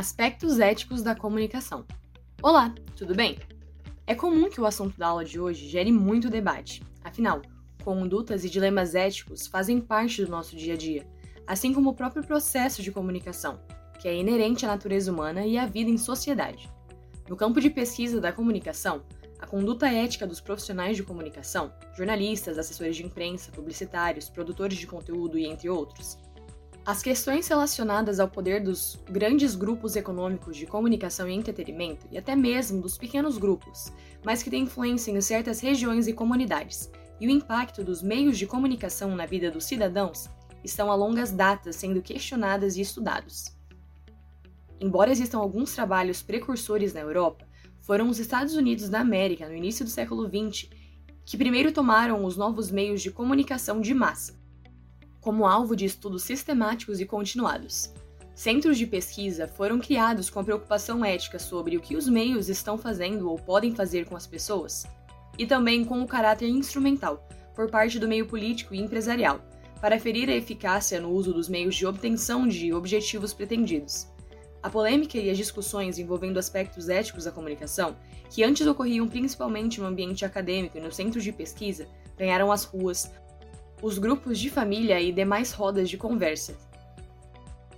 Aspectos 0.00 0.58
éticos 0.58 1.02
da 1.02 1.14
comunicação. 1.14 1.84
Olá, 2.40 2.74
tudo 2.96 3.14
bem? 3.14 3.38
É 4.06 4.14
comum 4.14 4.48
que 4.48 4.58
o 4.58 4.64
assunto 4.64 4.96
da 4.96 5.08
aula 5.08 5.26
de 5.26 5.38
hoje 5.38 5.68
gere 5.68 5.92
muito 5.92 6.30
debate. 6.30 6.82
Afinal, 7.04 7.42
condutas 7.84 8.42
e 8.42 8.48
dilemas 8.48 8.94
éticos 8.94 9.46
fazem 9.46 9.78
parte 9.78 10.24
do 10.24 10.30
nosso 10.30 10.56
dia 10.56 10.72
a 10.72 10.76
dia, 10.78 11.06
assim 11.46 11.74
como 11.74 11.90
o 11.90 11.94
próprio 11.94 12.26
processo 12.26 12.82
de 12.82 12.90
comunicação, 12.90 13.60
que 14.00 14.08
é 14.08 14.16
inerente 14.16 14.64
à 14.64 14.68
natureza 14.68 15.12
humana 15.12 15.44
e 15.44 15.58
à 15.58 15.66
vida 15.66 15.90
em 15.90 15.98
sociedade. 15.98 16.72
No 17.28 17.36
campo 17.36 17.60
de 17.60 17.68
pesquisa 17.68 18.22
da 18.22 18.32
comunicação, 18.32 19.02
a 19.38 19.46
conduta 19.46 19.86
ética 19.86 20.26
dos 20.26 20.40
profissionais 20.40 20.96
de 20.96 21.02
comunicação, 21.02 21.74
jornalistas, 21.94 22.56
assessores 22.56 22.96
de 22.96 23.04
imprensa, 23.04 23.52
publicitários, 23.52 24.30
produtores 24.30 24.78
de 24.78 24.86
conteúdo 24.86 25.38
e 25.38 25.44
entre 25.44 25.68
outros, 25.68 26.16
as 26.90 27.04
questões 27.04 27.46
relacionadas 27.46 28.18
ao 28.18 28.26
poder 28.26 28.60
dos 28.60 28.98
grandes 29.08 29.54
grupos 29.54 29.94
econômicos 29.94 30.56
de 30.56 30.66
comunicação 30.66 31.28
e 31.28 31.32
entretenimento, 31.32 32.04
e 32.10 32.18
até 32.18 32.34
mesmo 32.34 32.82
dos 32.82 32.98
pequenos 32.98 33.38
grupos, 33.38 33.92
mas 34.24 34.42
que 34.42 34.50
têm 34.50 34.64
influência 34.64 35.12
em 35.12 35.20
certas 35.20 35.60
regiões 35.60 36.08
e 36.08 36.12
comunidades, 36.12 36.90
e 37.20 37.28
o 37.28 37.30
impacto 37.30 37.84
dos 37.84 38.02
meios 38.02 38.36
de 38.36 38.44
comunicação 38.44 39.14
na 39.14 39.24
vida 39.24 39.52
dos 39.52 39.66
cidadãos, 39.66 40.28
estão 40.64 40.90
a 40.90 40.96
longas 40.96 41.30
datas 41.30 41.76
sendo 41.76 42.02
questionadas 42.02 42.76
e 42.76 42.80
estudados. 42.80 43.56
Embora 44.80 45.12
existam 45.12 45.38
alguns 45.38 45.72
trabalhos 45.72 46.22
precursores 46.22 46.92
na 46.92 47.00
Europa, 47.00 47.46
foram 47.82 48.08
os 48.08 48.18
Estados 48.18 48.56
Unidos 48.56 48.88
da 48.88 48.98
América, 48.98 49.48
no 49.48 49.54
início 49.54 49.84
do 49.84 49.90
século 49.92 50.28
XX, 50.28 50.68
que 51.24 51.38
primeiro 51.38 51.70
tomaram 51.70 52.24
os 52.24 52.36
novos 52.36 52.68
meios 52.68 53.00
de 53.00 53.12
comunicação 53.12 53.80
de 53.80 53.94
massa 53.94 54.39
como 55.20 55.46
alvo 55.46 55.76
de 55.76 55.84
estudos 55.84 56.22
sistemáticos 56.22 57.00
e 57.00 57.06
continuados. 57.06 57.92
Centros 58.34 58.78
de 58.78 58.86
pesquisa 58.86 59.46
foram 59.46 59.78
criados 59.78 60.30
com 60.30 60.40
a 60.40 60.44
preocupação 60.44 61.04
ética 61.04 61.38
sobre 61.38 61.76
o 61.76 61.80
que 61.80 61.94
os 61.94 62.08
meios 62.08 62.48
estão 62.48 62.78
fazendo 62.78 63.28
ou 63.28 63.38
podem 63.38 63.74
fazer 63.74 64.06
com 64.06 64.16
as 64.16 64.26
pessoas, 64.26 64.86
e 65.38 65.46
também 65.46 65.84
com 65.84 66.00
o 66.02 66.06
caráter 66.06 66.48
instrumental, 66.48 67.28
por 67.54 67.70
parte 67.70 67.98
do 67.98 68.08
meio 68.08 68.26
político 68.26 68.74
e 68.74 68.80
empresarial, 68.80 69.44
para 69.80 70.00
ferir 70.00 70.28
a 70.30 70.34
eficácia 70.34 71.00
no 71.00 71.10
uso 71.10 71.32
dos 71.32 71.48
meios 71.48 71.74
de 71.74 71.86
obtenção 71.86 72.48
de 72.48 72.72
objetivos 72.72 73.34
pretendidos. 73.34 74.06
A 74.62 74.68
polêmica 74.68 75.16
e 75.18 75.30
as 75.30 75.38
discussões 75.38 75.98
envolvendo 75.98 76.38
aspectos 76.38 76.88
éticos 76.88 77.24
da 77.24 77.32
comunicação, 77.32 77.96
que 78.30 78.44
antes 78.44 78.66
ocorriam 78.66 79.08
principalmente 79.08 79.80
no 79.80 79.86
ambiente 79.86 80.24
acadêmico 80.24 80.76
e 80.76 80.80
nos 80.80 80.96
centros 80.96 81.24
de 81.24 81.32
pesquisa, 81.32 81.88
ganharam 82.16 82.52
as 82.52 82.64
ruas, 82.64 83.10
os 83.82 83.98
grupos 83.98 84.38
de 84.38 84.50
família 84.50 85.00
e 85.00 85.10
demais 85.10 85.52
rodas 85.52 85.88
de 85.88 85.96
conversa. 85.96 86.56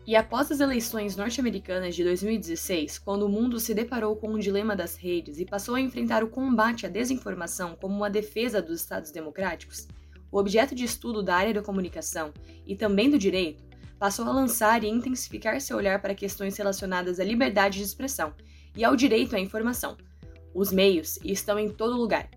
E 0.05 0.17
após 0.17 0.50
as 0.50 0.59
eleições 0.59 1.14
norte-americanas 1.14 1.94
de 1.94 2.03
2016, 2.03 2.98
quando 2.98 3.22
o 3.22 3.28
mundo 3.28 3.61
se 3.61 3.72
deparou 3.72 4.17
com 4.17 4.33
o 4.33 4.39
dilema 4.39 4.75
das 4.75 4.97
redes 4.97 5.39
e 5.39 5.44
passou 5.44 5.77
a 5.77 5.81
enfrentar 5.81 6.25
o 6.25 6.28
combate 6.28 6.86
à 6.86 6.89
desinformação 6.89 7.77
como 7.81 7.94
uma 7.94 8.11
defesa 8.11 8.61
dos 8.61 8.81
Estados 8.81 9.12
democráticos, 9.12 9.86
o 10.31 10.39
objeto 10.39 10.75
de 10.75 10.84
estudo 10.84 11.22
da 11.22 11.36
área 11.36 11.55
da 11.55 11.62
comunicação 11.62 12.33
e 12.66 12.75
também 12.75 13.09
do 13.09 13.19
direito 13.19 13.62
passou 13.97 14.27
a 14.27 14.33
lançar 14.33 14.83
e 14.83 14.89
intensificar 14.89 15.61
seu 15.61 15.77
olhar 15.77 16.03
para 16.03 16.16
questões 16.16 16.56
relacionadas 16.56 17.20
à 17.20 17.25
liberdade 17.25 17.78
de 17.78 17.84
expressão 17.84 18.34
e 18.75 18.83
ao 18.83 18.97
direito 18.97 19.37
à 19.37 19.39
informação. 19.39 19.97
Os 20.53 20.72
meios 20.72 21.20
estão 21.22 21.56
em 21.61 21.70
todo 21.70 21.97
lugar, 21.97 22.28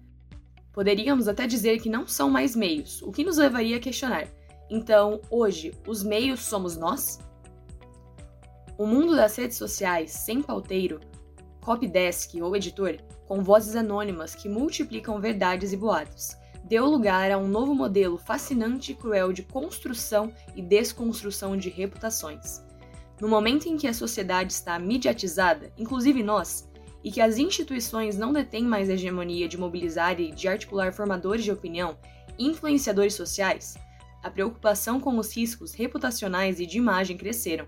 Poderíamos 0.76 1.30
até 1.30 1.48
dizer 1.48 1.80
que 1.80 1.88
não 1.88 2.06
são 2.06 2.30
mais 2.30 2.54
meios, 2.54 3.02
o 3.02 3.10
que 3.10 3.24
nos 3.24 3.38
levaria 3.38 3.78
a 3.78 3.80
questionar. 3.80 4.28
Então, 4.70 5.22
hoje, 5.30 5.74
os 5.88 6.04
meios 6.04 6.42
somos 6.42 6.76
nós? 6.76 7.18
O 8.78 8.86
mundo 8.86 9.16
das 9.16 9.38
redes 9.38 9.56
sociais, 9.56 10.12
sem 10.12 10.42
pauteiro, 10.42 11.00
copydesk 11.62 12.36
ou 12.42 12.54
editor, 12.58 12.98
com 13.26 13.42
vozes 13.42 13.74
anônimas 13.78 14.36
que 14.36 14.50
multiplicam 14.50 15.22
verdades 15.22 15.72
e 15.72 15.78
boatos, 15.78 16.36
deu 16.66 16.86
lugar 16.86 17.32
a 17.32 17.38
um 17.38 17.48
novo 17.48 17.74
modelo 17.74 18.18
fascinante 18.18 18.92
e 18.92 18.96
cruel 18.96 19.32
de 19.32 19.44
construção 19.44 20.34
e 20.58 20.62
desconstrução 20.62 21.56
de 21.56 21.70
reputações. 21.70 22.62
No 23.22 23.30
momento 23.30 23.70
em 23.70 23.78
que 23.78 23.88
a 23.88 23.94
sociedade 23.94 24.52
está 24.52 24.78
mediatizada, 24.78 25.72
inclusive 25.78 26.22
nós, 26.22 26.68
e 27.06 27.12
que 27.12 27.22
as 27.22 27.38
instituições 27.38 28.18
não 28.18 28.34
detêm 28.34 28.64
mais 28.64 28.90
a 28.90 28.94
hegemonia 28.94 29.48
de 29.48 29.60
mobilizar 29.60 30.20
e 30.20 30.32
de 30.32 30.48
articular 30.48 30.92
formadores 30.92 31.44
de 31.44 31.52
opinião 31.52 31.96
e 32.36 32.48
influenciadores 32.48 33.14
sociais, 33.14 33.76
a 34.24 34.32
preocupação 34.32 35.00
com 35.00 35.16
os 35.20 35.32
riscos 35.32 35.76
reputacionais 35.76 36.60
e 36.60 36.66
de 36.66 36.80
imagem 36.80 37.16
cresceram. 37.16 37.68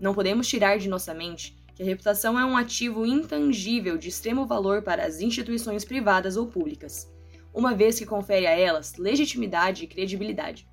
Não 0.00 0.12
podemos 0.12 0.48
tirar 0.48 0.78
de 0.78 0.88
nossa 0.88 1.14
mente 1.14 1.56
que 1.76 1.82
a 1.84 1.86
reputação 1.86 2.36
é 2.36 2.44
um 2.44 2.56
ativo 2.56 3.06
intangível 3.06 3.96
de 3.96 4.08
extremo 4.08 4.46
valor 4.46 4.82
para 4.82 5.06
as 5.06 5.20
instituições 5.20 5.84
privadas 5.84 6.36
ou 6.36 6.48
públicas, 6.48 7.08
uma 7.54 7.76
vez 7.76 8.00
que 8.00 8.04
confere 8.04 8.48
a 8.48 8.58
elas 8.58 8.96
legitimidade 8.96 9.84
e 9.84 9.86
credibilidade. 9.86 10.68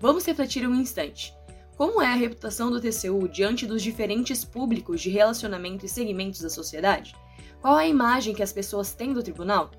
Vamos 0.00 0.26
refletir 0.26 0.66
um 0.66 0.74
instante. 0.74 1.32
Como 1.78 2.02
é 2.02 2.08
a 2.08 2.16
reputação 2.16 2.72
do 2.72 2.80
TCU 2.80 3.28
diante 3.28 3.64
dos 3.64 3.80
diferentes 3.80 4.44
públicos 4.44 5.00
de 5.00 5.10
relacionamento 5.10 5.86
e 5.86 5.88
segmentos 5.88 6.40
da 6.40 6.50
sociedade? 6.50 7.14
Qual 7.60 7.76
a 7.76 7.86
imagem 7.86 8.34
que 8.34 8.42
as 8.42 8.52
pessoas 8.52 8.92
têm 8.92 9.12
do 9.12 9.22
tribunal? 9.22 9.70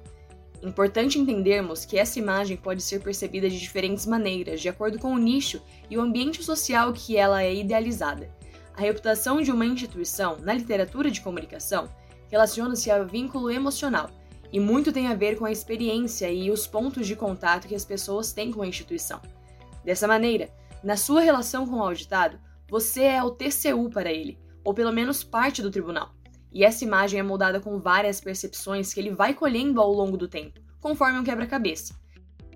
Importante 0.64 1.20
entendermos 1.20 1.84
que 1.84 1.98
essa 1.98 2.18
imagem 2.18 2.56
pode 2.56 2.82
ser 2.82 3.02
percebida 3.02 3.50
de 3.50 3.60
diferentes 3.60 4.06
maneiras, 4.06 4.62
de 4.62 4.70
acordo 4.70 4.98
com 4.98 5.14
o 5.14 5.18
nicho 5.18 5.62
e 5.90 5.98
o 5.98 6.02
ambiente 6.02 6.42
social 6.42 6.94
que 6.94 7.18
ela 7.18 7.44
é 7.44 7.54
idealizada. 7.54 8.34
A 8.78 8.80
reputação 8.80 9.42
de 9.42 9.52
uma 9.52 9.66
instituição, 9.66 10.38
na 10.40 10.54
literatura 10.54 11.12
de 11.12 11.20
comunicação, 11.20 11.90
relaciona-se 12.32 12.90
ao 12.90 13.06
vínculo 13.06 13.52
emocional, 13.52 14.10
e 14.54 14.58
muito 14.58 14.94
tem 14.94 15.08
a 15.08 15.16
ver 15.16 15.38
com 15.38 15.44
a 15.44 15.52
experiência 15.52 16.32
e 16.32 16.50
os 16.50 16.66
pontos 16.66 17.06
de 17.06 17.18
contato 17.18 17.68
que 17.68 17.76
as 17.76 17.84
pessoas 17.84 18.32
têm 18.32 18.54
com 18.54 18.62
a 18.62 18.68
instituição. 18.68 19.22
Dessa 19.84 20.08
maneira, 20.08 20.50
na 20.84 20.96
sua 20.96 21.22
relação 21.22 21.68
com 21.68 21.78
o 21.78 21.84
auditado, 21.84 22.40
você 22.70 23.04
é 23.04 23.24
o 23.24 23.32
TCU 23.32 23.90
para 23.90 24.12
ele, 24.12 24.40
ou 24.64 24.74
pelo 24.74 24.94
menos 24.94 25.24
parte 25.24 25.62
do 25.62 25.72
tribunal. 25.72 26.14
E 26.52 26.64
essa 26.64 26.84
imagem 26.84 27.20
é 27.20 27.24
moldada 27.24 27.60
com 27.60 27.80
várias 27.80 28.22
percepções 28.22 28.94
que 28.94 29.00
ele 29.00 29.12
vai 29.12 29.34
colhendo 29.34 29.82
ao 29.82 29.92
longo 29.92 30.18
do 30.18 30.28
tempo, 30.28 30.60
conforme 30.80 31.20
um 31.20 31.24
quebra-cabeça. 31.24 31.94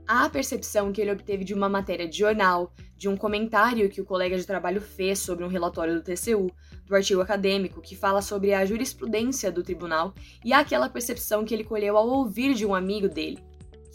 Há 0.07 0.25
a 0.25 0.29
percepção 0.29 0.91
que 0.91 0.99
ele 0.99 1.11
obteve 1.11 1.43
de 1.43 1.53
uma 1.53 1.69
matéria 1.69 2.07
de 2.07 2.17
jornal, 2.17 2.73
de 2.97 3.07
um 3.07 3.15
comentário 3.15 3.89
que 3.89 4.01
o 4.01 4.05
colega 4.05 4.37
de 4.37 4.45
trabalho 4.45 4.81
fez 4.81 5.19
sobre 5.19 5.45
um 5.45 5.47
relatório 5.47 5.95
do 5.95 6.01
TCU, 6.01 6.51
do 6.85 6.95
artigo 6.95 7.21
acadêmico 7.21 7.81
que 7.81 7.95
fala 7.95 8.21
sobre 8.21 8.53
a 8.53 8.65
jurisprudência 8.65 9.51
do 9.51 9.63
tribunal, 9.63 10.13
e 10.43 10.51
há 10.51 10.59
aquela 10.59 10.89
percepção 10.89 11.45
que 11.45 11.53
ele 11.53 11.63
colheu 11.63 11.97
ao 11.97 12.07
ouvir 12.07 12.53
de 12.53 12.65
um 12.65 12.75
amigo 12.75 13.07
dele, 13.07 13.39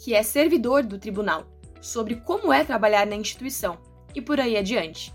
que 0.03 0.13
é 0.13 0.23
servidor 0.23 0.83
do 0.83 0.97
tribunal, 0.97 1.45
sobre 1.79 2.15
como 2.15 2.51
é 2.51 2.63
trabalhar 2.63 3.05
na 3.05 3.15
instituição, 3.15 3.77
e 4.13 4.21
por 4.21 4.39
aí 4.39 4.57
adiante. 4.57 5.13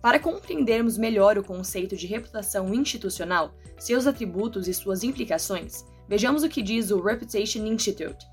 Para 0.00 0.18
compreendermos 0.18 0.98
melhor 0.98 1.38
o 1.38 1.42
conceito 1.42 1.96
de 1.96 2.06
reputação 2.06 2.74
institucional, 2.74 3.54
seus 3.78 4.06
atributos 4.06 4.68
e 4.68 4.74
suas 4.74 5.02
implicações, 5.02 5.84
vejamos 6.08 6.42
o 6.42 6.48
que 6.48 6.62
diz 6.62 6.90
o 6.90 7.00
Reputation 7.00 7.64
Institute. 7.66 8.26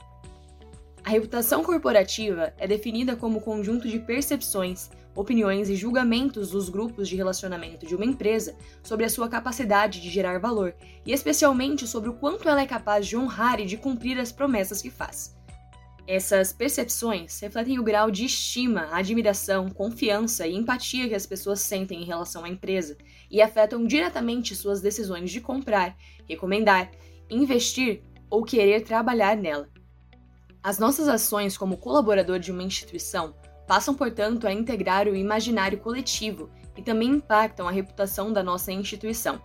A 1.03 1.09
reputação 1.09 1.63
corporativa 1.63 2.53
é 2.57 2.67
definida 2.67 3.15
como 3.15 3.39
o 3.39 3.41
conjunto 3.41 3.87
de 3.87 3.99
percepções, 3.99 4.89
opiniões 5.15 5.69
e 5.69 5.75
julgamentos 5.75 6.51
dos 6.51 6.69
grupos 6.69 7.09
de 7.09 7.15
relacionamento 7.15 7.85
de 7.85 7.95
uma 7.95 8.05
empresa 8.05 8.55
sobre 8.83 9.05
a 9.05 9.09
sua 9.09 9.27
capacidade 9.27 9.99
de 9.99 10.09
gerar 10.09 10.39
valor 10.39 10.75
e, 11.05 11.11
especialmente, 11.11 11.87
sobre 11.87 12.09
o 12.09 12.13
quanto 12.13 12.47
ela 12.47 12.61
é 12.61 12.67
capaz 12.67 13.07
de 13.07 13.17
honrar 13.17 13.59
e 13.59 13.65
de 13.65 13.77
cumprir 13.77 14.19
as 14.19 14.31
promessas 14.31 14.81
que 14.81 14.89
faz. 14.89 15.35
Essas 16.07 16.51
percepções 16.51 17.39
refletem 17.39 17.79
o 17.79 17.83
grau 17.83 18.09
de 18.09 18.25
estima, 18.25 18.89
admiração, 18.91 19.69
confiança 19.69 20.47
e 20.47 20.55
empatia 20.55 21.07
que 21.07 21.15
as 21.15 21.25
pessoas 21.25 21.59
sentem 21.61 22.01
em 22.01 22.05
relação 22.05 22.43
à 22.43 22.49
empresa 22.49 22.97
e 23.29 23.41
afetam 23.41 23.85
diretamente 23.85 24.55
suas 24.55 24.81
decisões 24.81 25.29
de 25.29 25.39
comprar, 25.39 25.95
recomendar, 26.27 26.91
investir 27.29 28.01
ou 28.29 28.43
querer 28.43 28.81
trabalhar 28.81 29.37
nela. 29.37 29.69
As 30.63 30.79
nossas 30.79 31.07
ações 31.07 31.57
como 31.57 31.77
colaborador 31.77 32.39
de 32.39 32.51
uma 32.51 32.63
instituição 32.63 33.35
passam, 33.67 33.95
portanto, 33.95 34.47
a 34.47 34.53
integrar 34.53 35.07
o 35.07 35.15
imaginário 35.15 35.79
coletivo 35.79 36.49
e 36.75 36.81
também 36.81 37.09
impactam 37.09 37.67
a 37.67 37.71
reputação 37.71 38.33
da 38.33 38.43
nossa 38.43 38.71
instituição. 38.71 39.41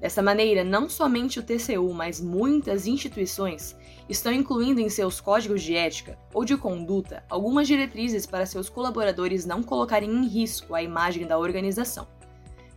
Dessa 0.00 0.22
maneira, 0.22 0.64
não 0.64 0.88
somente 0.88 1.38
o 1.38 1.42
TCU, 1.42 1.92
mas 1.92 2.20
muitas 2.20 2.86
instituições 2.86 3.76
estão 4.10 4.32
incluindo 4.32 4.80
em 4.80 4.88
seus 4.88 5.20
códigos 5.20 5.62
de 5.62 5.76
ética 5.76 6.18
ou 6.34 6.44
de 6.44 6.56
conduta 6.56 7.22
algumas 7.30 7.68
diretrizes 7.68 8.26
para 8.26 8.44
seus 8.44 8.68
colaboradores 8.68 9.46
não 9.46 9.62
colocarem 9.62 10.10
em 10.10 10.26
risco 10.26 10.74
a 10.74 10.82
imagem 10.82 11.26
da 11.26 11.38
organização. 11.38 12.08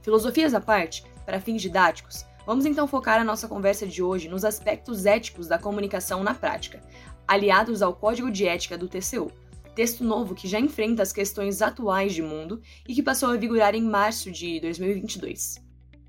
Filosofias 0.04 0.54
à 0.54 0.62
parte, 0.62 1.04
para 1.26 1.42
fins 1.42 1.62
didáticos, 1.62 2.24
vamos 2.46 2.66
então 2.68 2.88
focar 2.88 3.20
a 3.20 3.24
nossa 3.24 3.48
conversa 3.48 3.88
de 3.88 4.04
hoje 4.04 4.30
nos 4.30 4.46
aspectos 4.46 5.08
éticos 5.08 5.48
da 5.48 5.58
comunicação 5.58 6.24
na 6.24 6.36
prática, 6.36 6.82
aliados 7.28 7.82
ao 7.82 7.96
Código 7.96 8.30
de 8.30 8.46
Ética 8.46 8.78
do 8.78 8.88
TCU, 8.88 9.32
texto 9.74 10.04
novo 10.04 10.36
que 10.36 10.48
já 10.48 10.60
enfrenta 10.60 11.02
as 11.02 11.12
questões 11.12 11.64
atuais 11.64 12.14
de 12.14 12.22
mundo 12.22 12.62
e 12.88 12.94
que 12.94 13.02
passou 13.02 13.30
a 13.30 13.38
vigorar 13.38 13.74
em 13.74 13.82
março 13.82 14.30
de 14.30 14.60
2022. 14.60 15.63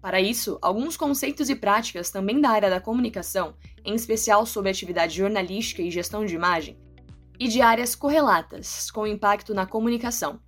Para 0.05 0.21
isso, 0.21 0.59
alguns 0.61 0.99
conceitos 0.99 1.49
e 1.49 1.55
práticas 1.55 2.11
também 2.11 2.39
da 2.39 2.51
área 2.51 2.69
da 2.69 2.79
comunicação, 2.79 3.55
em 3.83 3.95
especial 3.95 4.45
sobre 4.45 4.71
atividade 4.71 5.17
jornalística 5.17 5.81
e 5.81 5.91
gestão 5.91 6.27
de 6.27 6.35
imagem, 6.35 6.79
e 7.41 7.49
de 7.49 7.63
áreas 7.63 7.95
correlatas 7.95 8.91
com 8.91 9.07
impacto 9.07 9.55
na 9.55 9.65
comunicação. 9.65 10.39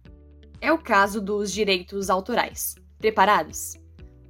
É 0.60 0.70
o 0.70 0.76
caso 0.76 1.22
dos 1.22 1.50
direitos 1.50 2.10
autorais. 2.10 2.74
Preparados? 2.98 3.78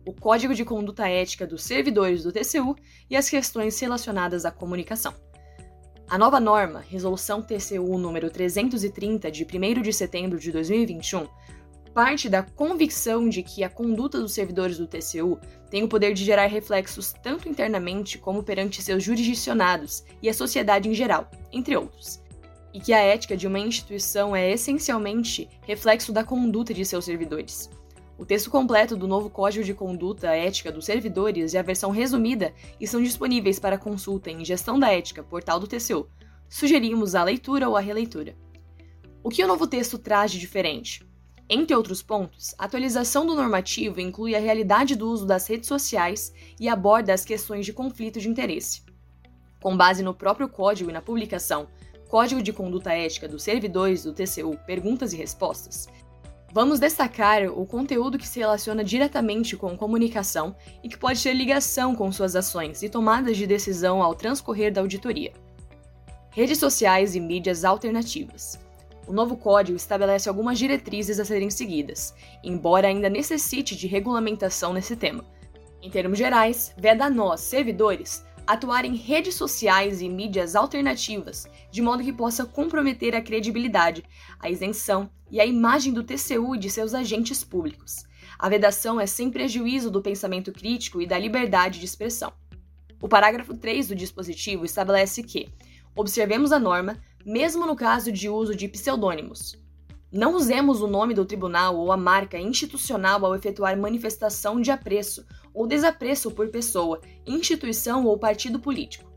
O 0.06 0.12
Código 0.12 0.54
de 0.54 0.64
Conduta 0.64 1.08
Ética 1.08 1.44
dos 1.44 1.64
Servidores 1.64 2.22
do 2.22 2.30
TCU 2.30 2.76
e 3.10 3.16
as 3.16 3.28
questões 3.28 3.80
relacionadas 3.80 4.44
à 4.44 4.52
comunicação. 4.52 5.12
A 6.08 6.16
nova 6.16 6.38
norma, 6.38 6.84
Resolução 6.88 7.42
TCU 7.42 7.98
número 7.98 8.30
330 8.30 9.28
de 9.28 9.44
1 9.44 9.82
de 9.82 9.92
setembro 9.92 10.38
de 10.38 10.52
2021, 10.52 11.26
parte 11.96 12.28
da 12.28 12.42
convicção 12.42 13.26
de 13.26 13.42
que 13.42 13.64
a 13.64 13.70
conduta 13.70 14.20
dos 14.20 14.34
servidores 14.34 14.76
do 14.76 14.86
TCU 14.86 15.40
tem 15.70 15.82
o 15.82 15.88
poder 15.88 16.12
de 16.12 16.26
gerar 16.26 16.44
reflexos 16.44 17.14
tanto 17.22 17.48
internamente 17.48 18.18
como 18.18 18.42
perante 18.42 18.82
seus 18.82 19.02
jurisdicionados 19.02 20.04
e 20.20 20.28
a 20.28 20.34
sociedade 20.34 20.90
em 20.90 20.92
geral, 20.92 21.30
entre 21.50 21.74
outros 21.74 22.20
e 22.74 22.78
que 22.78 22.92
a 22.92 22.98
ética 22.98 23.34
de 23.34 23.46
uma 23.46 23.58
instituição 23.58 24.36
é 24.36 24.50
essencialmente 24.50 25.48
reflexo 25.62 26.12
da 26.12 26.22
conduta 26.22 26.74
de 26.74 26.84
seus 26.84 27.06
servidores. 27.06 27.70
O 28.18 28.26
texto 28.26 28.50
completo 28.50 28.94
do 28.94 29.08
novo 29.08 29.30
Código 29.30 29.64
de 29.64 29.72
Conduta 29.72 30.28
Ética 30.28 30.70
dos 30.70 30.84
Servidores 30.84 31.54
e 31.54 31.58
a 31.58 31.62
versão 31.62 31.90
resumida 31.90 32.52
estão 32.78 33.02
disponíveis 33.02 33.58
para 33.58 33.78
consulta 33.78 34.30
em 34.30 34.44
Gestão 34.44 34.78
da 34.78 34.92
Ética, 34.92 35.22
portal 35.22 35.58
do 35.58 35.66
TCU. 35.66 36.06
Sugerimos 36.50 37.14
a 37.14 37.24
leitura 37.24 37.66
ou 37.66 37.74
a 37.74 37.80
releitura. 37.80 38.36
O 39.24 39.30
que 39.30 39.42
o 39.42 39.48
novo 39.48 39.66
texto 39.66 39.96
traz 39.96 40.30
de 40.30 40.38
diferente? 40.38 41.05
Entre 41.48 41.76
outros 41.76 42.02
pontos, 42.02 42.54
a 42.58 42.64
atualização 42.64 43.24
do 43.24 43.34
normativo 43.34 44.00
inclui 44.00 44.34
a 44.34 44.40
realidade 44.40 44.96
do 44.96 45.08
uso 45.08 45.24
das 45.24 45.46
redes 45.46 45.68
sociais 45.68 46.32
e 46.58 46.68
aborda 46.68 47.14
as 47.14 47.24
questões 47.24 47.64
de 47.64 47.72
conflito 47.72 48.18
de 48.18 48.28
interesse. 48.28 48.82
Com 49.62 49.76
base 49.76 50.02
no 50.02 50.12
próprio 50.12 50.48
código 50.48 50.90
e 50.90 50.92
na 50.92 51.00
publicação 51.00 51.68
Código 52.08 52.42
de 52.42 52.52
Conduta 52.52 52.92
Ética 52.92 53.28
dos 53.28 53.44
Servidores 53.44 54.02
do 54.02 54.12
TCU 54.12 54.56
Perguntas 54.66 55.12
e 55.12 55.16
Respostas, 55.16 55.88
vamos 56.52 56.80
destacar 56.80 57.44
o 57.44 57.64
conteúdo 57.64 58.18
que 58.18 58.26
se 58.26 58.40
relaciona 58.40 58.82
diretamente 58.82 59.56
com 59.56 59.76
comunicação 59.76 60.54
e 60.82 60.88
que 60.88 60.98
pode 60.98 61.22
ter 61.22 61.32
ligação 61.32 61.94
com 61.94 62.10
suas 62.10 62.34
ações 62.34 62.82
e 62.82 62.88
tomadas 62.88 63.36
de 63.36 63.46
decisão 63.46 64.02
ao 64.02 64.16
transcorrer 64.16 64.72
da 64.72 64.80
auditoria. 64.80 65.32
Redes 66.30 66.58
sociais 66.58 67.14
e 67.14 67.20
mídias 67.20 67.64
alternativas. 67.64 68.65
O 69.06 69.12
novo 69.12 69.36
código 69.36 69.76
estabelece 69.76 70.28
algumas 70.28 70.58
diretrizes 70.58 71.20
a 71.20 71.24
serem 71.24 71.48
seguidas, 71.48 72.12
embora 72.42 72.88
ainda 72.88 73.08
necessite 73.08 73.76
de 73.76 73.86
regulamentação 73.86 74.72
nesse 74.72 74.96
tema. 74.96 75.24
Em 75.80 75.88
termos 75.88 76.18
gerais, 76.18 76.74
veda 76.76 77.04
a 77.04 77.10
nós, 77.10 77.40
servidores, 77.40 78.24
atuar 78.44 78.84
em 78.84 78.96
redes 78.96 79.34
sociais 79.34 80.00
e 80.00 80.08
mídias 80.08 80.56
alternativas, 80.56 81.46
de 81.70 81.80
modo 81.80 82.02
que 82.02 82.12
possa 82.12 82.44
comprometer 82.44 83.14
a 83.14 83.22
credibilidade, 83.22 84.04
a 84.40 84.50
isenção 84.50 85.08
e 85.30 85.40
a 85.40 85.46
imagem 85.46 85.92
do 85.92 86.02
TCU 86.02 86.54
e 86.54 86.58
de 86.58 86.70
seus 86.70 86.94
agentes 86.94 87.44
públicos. 87.44 88.04
A 88.38 88.48
vedação 88.48 89.00
é 89.00 89.06
sem 89.06 89.30
prejuízo 89.30 89.90
do 89.90 90.02
pensamento 90.02 90.52
crítico 90.52 91.00
e 91.00 91.06
da 91.06 91.18
liberdade 91.18 91.78
de 91.78 91.84
expressão. 91.84 92.32
O 93.00 93.08
parágrafo 93.08 93.54
3 93.54 93.88
do 93.88 93.94
dispositivo 93.94 94.64
estabelece 94.64 95.22
que 95.22 95.48
observemos 95.94 96.52
a 96.52 96.58
norma, 96.58 96.98
mesmo 97.26 97.66
no 97.66 97.74
caso 97.74 98.12
de 98.12 98.28
uso 98.28 98.54
de 98.54 98.68
pseudônimos. 98.68 99.60
Não 100.12 100.36
usemos 100.36 100.80
o 100.80 100.86
nome 100.86 101.12
do 101.12 101.24
tribunal 101.24 101.76
ou 101.76 101.90
a 101.90 101.96
marca 101.96 102.38
institucional 102.38 103.26
ao 103.26 103.34
efetuar 103.34 103.76
manifestação 103.76 104.60
de 104.60 104.70
apreço 104.70 105.26
ou 105.52 105.66
desapreço 105.66 106.30
por 106.30 106.48
pessoa, 106.50 107.00
instituição 107.26 108.06
ou 108.06 108.16
partido 108.16 108.60
político. 108.60 109.10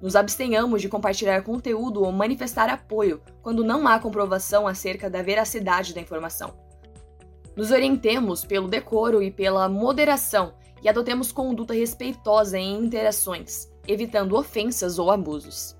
Nos 0.00 0.16
abstenhamos 0.16 0.80
de 0.80 0.88
compartilhar 0.88 1.42
conteúdo 1.42 2.02
ou 2.02 2.10
manifestar 2.10 2.70
apoio 2.70 3.20
quando 3.42 3.62
não 3.62 3.86
há 3.86 3.98
comprovação 3.98 4.66
acerca 4.66 5.10
da 5.10 5.20
veracidade 5.20 5.92
da 5.92 6.00
informação. 6.00 6.54
Nos 7.54 7.70
orientemos 7.70 8.42
pelo 8.42 8.68
decoro 8.68 9.22
e 9.22 9.30
pela 9.30 9.68
moderação 9.68 10.54
e 10.82 10.88
adotemos 10.88 11.30
conduta 11.30 11.74
respeitosa 11.74 12.58
em 12.58 12.82
interações, 12.82 13.70
evitando 13.86 14.34
ofensas 14.34 14.98
ou 14.98 15.10
abusos. 15.10 15.78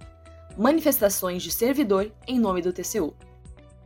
Manifestações 0.59 1.43
de 1.43 1.51
servidor 1.51 2.11
em 2.27 2.39
nome 2.39 2.61
do 2.61 2.73
TCU. 2.73 3.15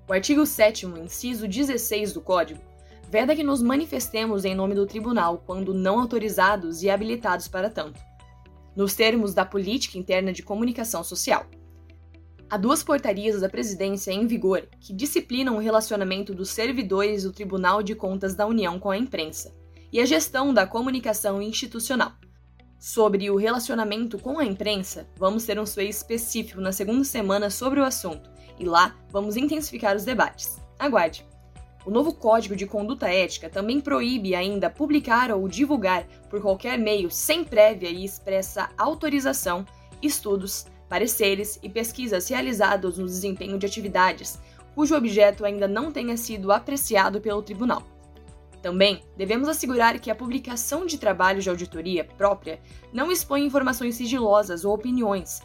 O 0.09 0.13
artigo 0.13 0.45
7, 0.47 0.87
inciso 0.87 1.47
16 1.47 2.15
do 2.15 2.21
Código, 2.21 2.61
veda 3.09 3.37
que 3.37 3.45
nos 3.45 3.63
manifestemos 3.63 4.45
em 4.45 4.55
nome 4.55 4.75
do 4.75 4.87
tribunal 4.87 5.43
quando 5.47 5.75
não 5.75 6.01
autorizados 6.01 6.83
e 6.83 6.91
habilitados 6.91 7.47
para 7.49 7.71
tanto, 7.71 8.01
nos 8.75 8.95
termos 8.95 9.35
da 9.35 9.45
política 9.45 9.99
interna 9.99 10.33
de 10.33 10.43
comunicação 10.43 11.05
social. 11.05 11.47
Há 12.49 12.57
duas 12.57 12.83
portarias 12.83 13.41
da 13.41 13.49
presidência 13.49 14.11
em 14.11 14.27
vigor 14.27 14.67
que 14.81 14.93
disciplinam 14.93 15.57
o 15.57 15.61
relacionamento 15.61 16.35
dos 16.35 16.51
servidores 16.51 17.25
do 17.25 17.33
Tribunal 17.33 17.83
de 17.83 17.95
Contas 17.95 18.35
da 18.35 18.47
União 18.47 18.79
com 18.79 18.91
a 18.91 18.99
imprensa 18.99 19.55
e 19.93 20.01
a 20.01 20.07
gestão 20.07 20.53
da 20.53 20.67
comunicação 20.67 21.41
institucional. 21.41 22.13
Sobre 22.87 23.31
o 23.31 23.37
relacionamento 23.37 24.19
com 24.19 24.39
a 24.39 24.45
imprensa, 24.45 25.09
vamos 25.17 25.47
ter 25.47 25.59
um 25.59 25.65
sway 25.65 25.89
específico 25.89 26.61
na 26.61 26.71
segunda 26.71 27.03
semana 27.03 27.49
sobre 27.49 27.81
o 27.81 27.83
assunto, 27.83 28.29
e 28.59 28.67
lá 28.67 28.95
vamos 29.09 29.39
intensificar 29.39 29.97
os 29.97 30.05
debates. 30.05 30.61
Aguarde! 30.79 31.27
O 31.87 31.91
novo 31.91 32.13
Código 32.13 32.55
de 32.55 32.67
Conduta 32.67 33.09
Ética 33.09 33.49
também 33.49 33.81
proíbe 33.81 34.35
ainda 34.35 34.69
publicar 34.69 35.33
ou 35.33 35.49
divulgar 35.49 36.07
por 36.29 36.43
qualquer 36.43 36.79
meio 36.79 37.11
sem 37.11 37.43
prévia 37.43 37.89
e 37.89 38.05
expressa 38.05 38.69
autorização 38.77 39.65
estudos, 40.03 40.67
pareceres 40.87 41.59
e 41.63 41.71
pesquisas 41.71 42.29
realizados 42.29 42.99
no 42.99 43.07
desempenho 43.07 43.59
de 43.59 43.65
atividades 43.65 44.39
cujo 44.75 44.95
objeto 44.95 45.47
ainda 45.47 45.67
não 45.67 45.91
tenha 45.91 46.19
sido 46.19 46.53
apreciado 46.53 47.19
pelo 47.19 47.43
tribunal. 47.43 47.94
Também 48.65 49.03
devemos 49.15 49.47
assegurar 49.47 50.01
que 50.01 50.11
a 50.11 50.15
publicação 50.15 50.87
de 50.87 50.97
trabalhos 50.97 51.45
de 51.45 51.51
auditoria 51.51 52.03
própria 52.03 52.63
não 52.95 53.13
expõe 53.13 53.45
informações 53.45 53.95
sigilosas 53.95 54.65
ou 54.65 54.73
opiniões 54.73 55.43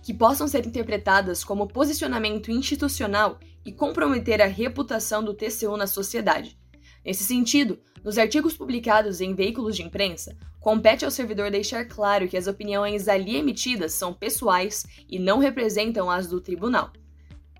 que 0.00 0.14
possam 0.14 0.46
ser 0.46 0.64
interpretadas 0.64 1.42
como 1.42 1.66
posicionamento 1.66 2.48
institucional 2.48 3.40
e 3.66 3.72
comprometer 3.72 4.40
a 4.40 4.46
reputação 4.46 5.20
do 5.20 5.34
TCU 5.34 5.76
na 5.76 5.88
sociedade. 5.88 6.56
Nesse 7.04 7.24
sentido, 7.24 7.76
nos 8.04 8.16
artigos 8.16 8.56
publicados 8.56 9.20
em 9.20 9.34
veículos 9.34 9.74
de 9.74 9.82
imprensa, 9.82 10.38
compete 10.60 11.04
ao 11.04 11.10
servidor 11.10 11.50
deixar 11.50 11.86
claro 11.86 12.28
que 12.28 12.36
as 12.36 12.46
opiniões 12.46 13.08
ali 13.08 13.34
emitidas 13.34 13.94
são 13.94 14.14
pessoais 14.14 14.86
e 15.08 15.18
não 15.18 15.40
representam 15.40 16.08
as 16.08 16.28
do 16.28 16.40
tribunal. 16.40 16.92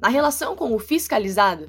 Na 0.00 0.08
relação 0.08 0.54
com 0.54 0.72
o 0.72 0.78
fiscalizado, 0.78 1.66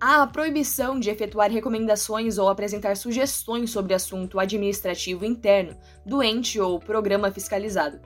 a 0.00 0.26
proibição 0.26 0.98
de 0.98 1.10
efetuar 1.10 1.50
recomendações 1.50 2.38
ou 2.38 2.48
apresentar 2.48 2.96
sugestões 2.96 3.70
sobre 3.70 3.94
assunto 3.94 4.38
administrativo 4.38 5.24
interno 5.24 5.76
do 6.04 6.22
ente 6.22 6.60
ou 6.60 6.78
programa 6.78 7.30
fiscalizado, 7.30 8.00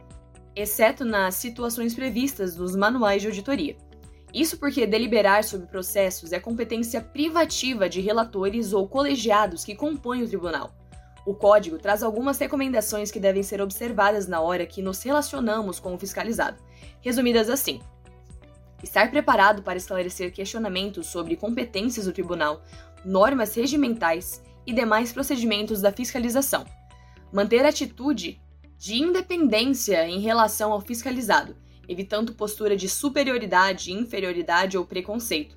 exceto 0.55 1.05
nas 1.05 1.35
situações 1.35 1.95
previstas 1.95 2.57
nos 2.57 2.77
manuais 2.77 3.23
de 3.23 3.29
auditoria. 3.29 3.77
Isso 4.33 4.59
porque 4.59 4.87
deliberar 4.87 5.43
sobre 5.43 5.67
processos 5.67 6.33
é 6.33 6.39
competência 6.39 7.01
privativa 7.01 7.89
de 7.89 8.01
relatores 8.01 8.73
ou 8.73 8.87
colegiados 8.87 9.65
que 9.65 9.75
compõem 9.75 10.23
o 10.23 10.29
tribunal. 10.29 10.71
O 11.25 11.35
código 11.35 11.79
traz 11.79 12.03
algumas 12.03 12.39
recomendações 12.39 13.11
que 13.11 13.21
devem 13.21 13.43
ser 13.43 13.61
observadas 13.61 14.27
na 14.27 14.41
hora 14.41 14.67
que 14.67 14.83
nos 14.83 15.03
relacionamos 15.03 15.81
com 15.81 15.95
o 15.95 15.99
fiscalizado, 15.99 16.59
resumidas 17.01 17.51
assim: 17.51 17.81
estar 18.83 19.11
preparado 19.11 19.63
para 19.63 19.79
esclarecer 19.79 20.33
questionamentos 20.33 21.07
sobre 21.07 21.37
competências 21.37 22.07
do 22.07 22.13
tribunal, 22.13 22.63
normas 23.05 23.55
regimentais 23.55 24.43
e 24.67 24.73
demais 24.73 25.13
procedimentos 25.13 25.81
da 25.81 25.93
fiscalização, 25.93 26.65
manter 27.33 27.65
atitude 27.65 28.41
de 28.79 29.03
independência 29.03 30.07
em 30.07 30.21
relação 30.21 30.73
ao 30.73 30.81
fiscalizado 30.81 31.57
evitando 31.89 32.35
postura 32.35 32.77
de 32.77 32.89
superioridade, 32.89 33.93
inferioridade 33.93 34.77
ou 34.77 34.85
preconceito. 34.85 35.57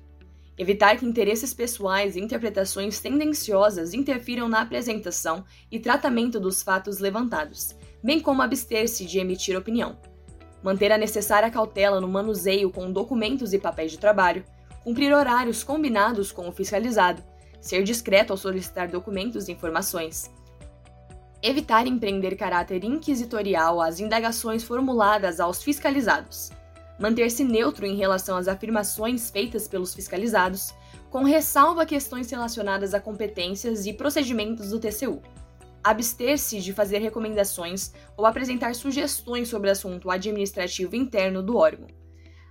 Evitar 0.56 0.96
que 0.96 1.04
interesses 1.04 1.52
pessoais 1.52 2.16
e 2.16 2.20
interpretações 2.20 2.98
tendenciosas 2.98 3.92
interfiram 3.92 4.48
na 4.48 4.62
apresentação 4.62 5.44
e 5.70 5.78
tratamento 5.78 6.40
dos 6.40 6.62
fatos 6.62 6.98
levantados, 6.98 7.74
bem 8.02 8.18
como 8.18 8.42
abster-se 8.42 9.04
de 9.04 9.18
emitir 9.18 9.56
opinião. 9.56 9.98
Manter 10.62 10.92
a 10.92 10.98
necessária 10.98 11.50
cautela 11.50 12.00
no 12.00 12.08
manuseio 12.08 12.70
com 12.70 12.92
documentos 12.92 13.52
e 13.52 13.58
papéis 13.58 13.90
de 13.90 13.98
trabalho, 13.98 14.44
cumprir 14.84 15.12
horários 15.12 15.64
combinados 15.64 16.30
com 16.30 16.48
o 16.48 16.52
fiscalizado, 16.52 17.22
ser 17.60 17.82
discreto 17.82 18.32
ao 18.32 18.36
solicitar 18.36 18.88
documentos 18.88 19.48
e 19.48 19.52
informações, 19.52 20.30
evitar 21.42 21.86
empreender 21.86 22.36
caráter 22.36 22.84
inquisitorial 22.84 23.80
às 23.80 23.98
indagações 23.98 24.62
formuladas 24.62 25.40
aos 25.40 25.62
fiscalizados, 25.62 26.50
manter-se 26.98 27.42
neutro 27.42 27.84
em 27.84 27.96
relação 27.96 28.36
às 28.36 28.46
afirmações 28.46 29.30
feitas 29.30 29.66
pelos 29.66 29.92
fiscalizados, 29.92 30.72
com 31.10 31.24
ressalva 31.24 31.82
a 31.82 31.86
questões 31.86 32.30
relacionadas 32.30 32.94
a 32.94 33.00
competências 33.00 33.86
e 33.86 33.92
procedimentos 33.92 34.70
do 34.70 34.78
TCU, 34.78 35.20
abster-se 35.82 36.60
de 36.60 36.72
fazer 36.72 36.98
recomendações 36.98 37.92
ou 38.16 38.26
apresentar 38.26 38.74
sugestões 38.74 39.48
sobre 39.48 39.70
assunto 39.70 40.10
administrativo 40.10 40.94
interno 40.94 41.42
do 41.42 41.56
órgão, 41.56 41.88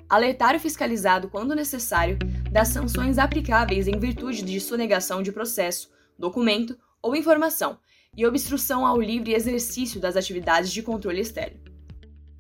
alertar 0.10 0.56
o 0.56 0.60
fiscalizado, 0.60 1.30
quando 1.30 1.56
necessário, 1.56 2.18
das 2.52 2.68
sanções 2.68 3.18
aplicáveis 3.18 3.88
em 3.88 3.98
virtude 3.98 4.42
de 4.42 4.60
sonegação 4.60 5.24
de 5.24 5.32
processo, 5.32 5.90
documento 6.18 6.78
ou 7.02 7.16
informação 7.16 7.80
e 8.16 8.26
obstrução 8.26 8.86
ao 8.86 9.00
livre 9.00 9.34
exercício 9.34 10.00
das 10.00 10.18
atividades 10.18 10.72
de 10.72 10.84
controle 10.84 11.22
externo. 11.22 11.60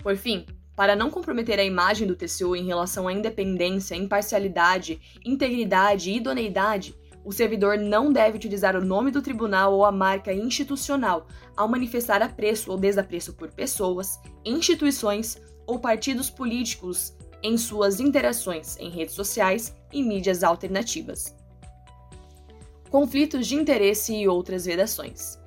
Por 0.03 0.17
fim, 0.17 0.45
para 0.75 0.95
não 0.95 1.10
comprometer 1.10 1.60
a 1.60 1.63
imagem 1.63 2.07
do 2.07 2.15
TCU 2.15 2.55
em 2.55 2.65
relação 2.65 3.07
à 3.07 3.13
independência, 3.13 3.95
imparcialidade, 3.95 5.00
integridade 5.24 6.10
e 6.10 6.17
idoneidade, 6.17 6.95
o 7.24 7.32
servidor 7.32 7.78
não 7.78 8.12
deve 8.12 8.38
utilizar 8.38 8.75
o 8.75 8.84
nome 8.84 9.12
do 9.12 9.22
tribunal 9.22 9.74
ou 9.74 9.86
a 9.86 9.92
marca 9.92 10.34
institucional 10.34 11.28
ao 11.56 11.68
manifestar 11.68 12.22
apreço 12.22 12.72
ou 12.72 12.78
desapreço 12.78 13.34
por 13.34 13.51
pessoas, 13.51 14.20
instituições 14.44 15.40
ou 15.66 15.80
partidos 15.80 16.30
políticos 16.30 17.13
em 17.44 17.58
suas 17.58 18.00
interações 18.00 18.78
em 18.78 18.90
redes 18.90 19.16
sociais 19.16 19.75
e 19.92 20.04
mídias 20.04 20.44
alternativas. 20.44 21.36
Conflitos 22.90 23.48
de 23.48 23.56
interesse 23.56 24.13
e 24.13 24.28
outras 24.28 24.66
vedações. 24.66 25.40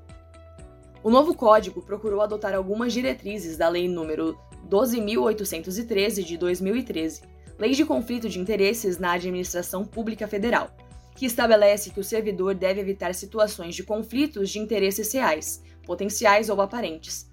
O 1.02 1.11
novo 1.11 1.35
código 1.35 1.83
procurou 1.83 2.23
adotar 2.23 2.54
algumas 2.54 2.93
diretrizes 2.93 3.59
da 3.59 3.69
Lei 3.69 3.87
nº 3.87 4.35
12.813 4.69 6.25
de 6.25 6.38
2013, 6.38 7.23
Lei 7.59 7.73
de 7.73 7.85
Conflito 7.85 8.28
de 8.28 8.40
Interesses 8.40 8.99
na 8.99 9.12
Administração 9.12 9.85
Pública 9.85 10.26
Federal, 10.26 10.75
que 11.14 11.26
estabelece 11.26 11.90
que 11.90 12.00
o 12.00 12.04
servidor 12.04 12.54
deve 12.54 12.80
evitar 12.80 13.14
situações 13.14 13.75
de 13.75 13.83
conflitos 13.83 14.50
de 14.50 14.59
interesses 14.59 15.12
reais, 15.12 15.62
potenciais 15.85 16.49
ou 16.49 16.61
aparentes. 16.61 17.30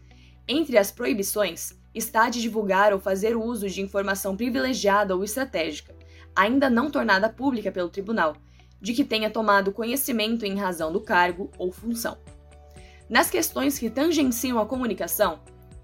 Entre 0.48 0.78
as 0.78 0.92
proibições 0.92 1.74
está 1.94 2.30
de 2.30 2.42
divulgar 2.42 2.94
ou 2.94 3.00
fazer 3.00 3.36
uso 3.36 3.70
de 3.70 3.82
informação 3.82 4.36
privilegiada 4.36 5.16
ou 5.16 5.24
estratégica, 5.24 5.96
ainda 6.36 6.70
não 6.70 6.90
tornada 6.90 7.30
pública 7.30 7.72
pelo 7.72 7.90
tribunal, 7.90 8.36
de 8.80 8.94
que 8.94 9.04
tenha 9.04 9.30
tomado 9.30 9.72
conhecimento 9.72 10.46
em 10.46 10.58
razão 10.58 10.92
do 10.92 11.02
cargo 11.02 11.52
ou 11.58 11.72
função. 11.72 12.18
Nas 13.10 13.30
questões 13.30 13.78
que 13.78 13.90
tangenciam 13.90 14.58
a 14.60 14.66
comunicação, 14.66 15.40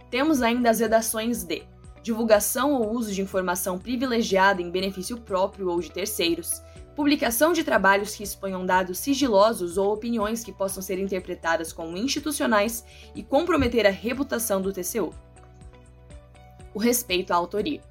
temos 0.10 0.42
ainda 0.42 0.70
as 0.70 0.80
redações 0.80 1.44
de 1.44 1.63
divulgação 2.01 2.74
ou 2.74 2.92
uso 2.94 3.12
de 3.12 3.22
informação 3.22 3.77
privilegiada 3.77 4.62
em 4.62 4.72
benefício 4.72 5.18
próprio 5.18 5.70
ou 5.70 5.82
de 5.82 5.92
terceiros, 5.92 6.62
publicação 6.98 7.54
de 7.54 7.63
trabalhos 7.63 8.13
que 8.13 8.24
exponham 8.24 8.66
dados 8.66 8.98
sigilosos 8.98 9.77
ou 9.77 9.94
opiniões 9.94 10.44
que 10.44 10.51
possam 10.51 10.84
ser 10.84 11.00
interpretadas 11.00 11.72
como 11.72 11.96
institucionais 11.96 12.84
e 13.16 13.24
comprometer 13.24 13.88
a 13.88 13.92
reputação 13.92 14.62
do 14.62 14.74
TCU 14.74 15.13
o 16.74 16.80
respeito 16.80 17.32
à 17.32 17.36
autoria. 17.36 17.82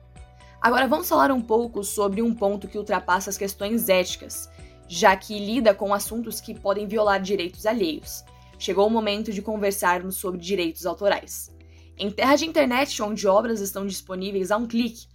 Agora 0.61 0.87
vamos 0.87 1.09
falar 1.09 1.33
um 1.33 1.41
pouco 1.41 1.83
sobre 1.83 2.23
um 2.23 2.33
ponto 2.33 2.69
que 2.69 2.79
ultrapassa 2.79 3.31
as 3.31 3.37
questões 3.37 3.89
éticas, 3.89 4.49
já 4.87 5.17
que 5.17 5.39
lida 5.39 5.75
com 5.75 5.93
assuntos 5.93 6.41
que 6.41 6.55
podem 6.55 6.87
violar 6.87 7.21
direitos 7.21 7.67
alheios. 7.67 8.25
Chegou 8.59 8.87
o 8.87 8.91
momento 8.91 9.33
de 9.33 9.43
conversarmos 9.43 10.17
sobre 10.17 10.41
direitos 10.41 10.87
autorais. 10.87 11.53
Em 11.99 12.13
terra 12.13 12.37
de 12.37 12.47
internet, 12.47 13.03
onde 13.03 13.27
obras 13.27 13.61
estão 13.61 13.85
disponíveis 13.87 14.53
a 14.53 14.57
um 14.57 14.69
clique, 14.69 15.09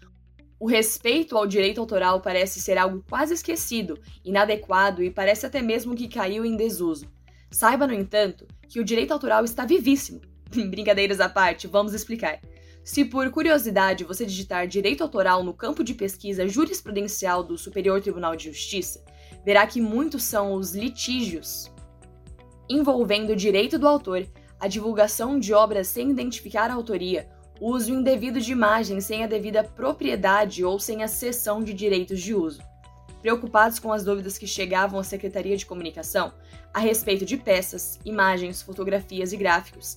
o 0.62 0.68
respeito 0.68 1.36
ao 1.36 1.48
direito 1.48 1.82
autoral 1.82 2.22
parece 2.22 2.62
ser 2.62 2.78
algo 2.78 3.04
quase 3.10 3.34
esquecido, 3.34 3.98
inadequado 4.24 5.02
e 5.02 5.10
parece 5.10 5.44
até 5.44 5.60
mesmo 5.60 5.96
que 5.96 6.08
caiu 6.08 6.46
em 6.46 6.56
desuso. 6.56 7.12
Saiba, 7.50 7.88
no 7.88 7.94
entanto, 7.96 8.46
que 8.70 8.80
o 8.80 8.84
direito 8.84 9.12
autoral 9.12 9.44
está 9.44 9.66
vivíssimo. 9.66 10.22
Brincadeiras 10.70 11.20
à 11.20 11.28
parte, 11.28 11.66
vamos 11.66 11.96
explicar. 11.96 12.40
Se 12.84 13.04
por 13.04 13.28
curiosidade 13.32 14.04
você 14.04 14.24
digitar 14.24 14.68
direito 14.68 15.02
autoral 15.02 15.44
no 15.44 15.52
campo 15.52 15.84
de 15.84 15.96
pesquisa 15.96 16.48
jurisprudencial 16.48 17.44
do 17.44 17.58
Superior 17.58 18.00
Tribunal 18.00 18.36
de 18.36 18.52
Justiça, 18.52 19.04
verá 19.44 19.66
que 19.66 19.82
muitos 19.82 20.22
são 20.22 20.54
os 20.54 20.76
litígios 20.76 21.72
envolvendo 22.70 23.32
o 23.32 23.36
direito 23.36 23.80
do 23.80 23.88
autor, 23.88 24.28
a 24.60 24.68
divulgação 24.68 25.40
de 25.40 25.56
obras 25.56 25.88
sem 25.88 26.12
identificar 26.12 26.70
a 26.70 26.76
autoria, 26.76 27.28
o 27.62 27.76
uso 27.76 27.94
indevido 27.94 28.42
de 28.42 28.52
imagens 28.52 29.06
sem 29.06 29.24
a 29.24 29.28
devida 29.28 29.64
propriedade 29.64 30.66
ou 30.66 30.80
sem 30.80 31.04
a 31.04 31.08
cessão 31.08 31.64
de 31.64 31.76
direitos 31.76 32.20
de 32.20 32.34
uso. 32.34 32.60
Preocupados 33.22 33.78
com 33.78 33.94
as 33.94 34.04
dúvidas 34.04 34.36
que 34.36 34.48
chegavam 34.48 35.00
à 35.00 35.04
Secretaria 35.04 35.56
de 35.56 35.68
Comunicação 35.68 36.34
a 36.74 36.80
respeito 36.80 37.24
de 37.24 37.38
peças, 37.38 38.00
imagens, 38.04 38.64
fotografias 38.64 39.32
e 39.32 39.38
gráficos, 39.38 39.96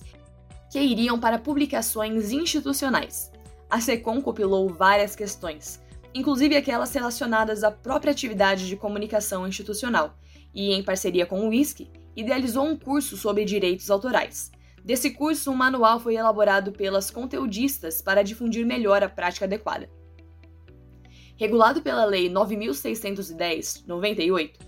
que 0.71 0.79
iriam 0.79 1.19
para 1.19 1.39
publicações 1.39 2.31
institucionais. 2.31 3.31
A 3.67 3.81
SECOM 3.81 4.21
compilou 4.21 4.69
várias 4.69 5.15
questões, 5.15 5.81
inclusive 6.13 6.55
aquelas 6.55 6.93
relacionadas 6.93 7.63
à 7.63 7.71
própria 7.71 8.11
atividade 8.11 8.67
de 8.67 8.77
comunicação 8.77 9.47
institucional, 9.47 10.15
e, 10.53 10.71
em 10.71 10.83
parceria 10.83 11.25
com 11.25 11.41
o 11.41 11.49
WISC, 11.49 11.89
idealizou 12.15 12.63
um 12.63 12.77
curso 12.77 13.17
sobre 13.17 13.43
direitos 13.43 13.89
autorais. 13.89 14.51
Desse 14.85 15.09
curso, 15.09 15.51
um 15.51 15.55
manual 15.55 15.99
foi 15.99 16.15
elaborado 16.15 16.71
pelas 16.71 17.09
conteudistas 17.09 18.03
para 18.03 18.23
difundir 18.23 18.63
melhor 18.63 19.03
a 19.03 19.09
prática 19.09 19.45
adequada. 19.45 19.89
Regulado 21.35 21.81
pela 21.81 22.05
Lei 22.05 22.29
9610-98, 22.29 24.59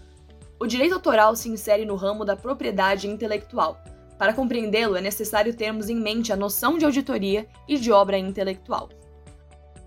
o 0.60 0.66
direito 0.66 0.96
autoral 0.96 1.36
se 1.36 1.50
insere 1.50 1.86
no 1.86 1.96
ramo 1.96 2.26
da 2.26 2.36
propriedade 2.36 3.08
intelectual, 3.08 3.80
para 4.18 4.34
compreendê-lo, 4.34 4.96
é 4.96 5.02
necessário 5.02 5.56
termos 5.56 5.90
em 5.90 5.96
mente 5.96 6.34
a 6.34 6.36
noção 6.36 6.78
de 6.78 6.86
auditoria 6.86 7.48
e 7.68 7.78
de 7.78 7.92
obra 7.92 8.18
intelectual. 8.18 8.90